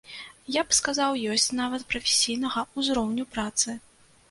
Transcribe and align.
Я 0.53 0.61
б 0.69 0.77
сказаў 0.77 1.19
ёсць 1.35 1.45
нават 1.61 1.85
прафесійнага 1.93 2.65
ўзроўню 2.79 3.31
працы. 3.39 3.79